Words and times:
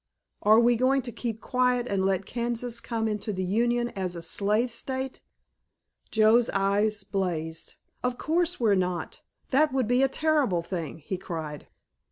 Are 0.41 0.59
we 0.59 0.77
going 0.77 1.03
to 1.03 1.11
keep 1.11 1.41
quiet 1.41 1.85
and 1.85 2.03
let 2.03 2.25
Kansas 2.25 2.79
come 2.79 3.07
into 3.07 3.31
the 3.31 3.43
Union 3.43 3.89
as 3.89 4.15
a 4.15 4.23
slave 4.23 4.71
State?" 4.71 5.21
Joe's 6.09 6.49
eyes 6.49 7.03
blazed. 7.03 7.75
"Of 8.01 8.17
course 8.17 8.59
we're 8.59 8.73
not. 8.73 9.21
That 9.51 9.71
would 9.71 9.87
be 9.87 10.01
a 10.01 10.07
terrible 10.07 10.63
thing," 10.63 10.97
he 11.05 11.17
cried. 11.19 11.67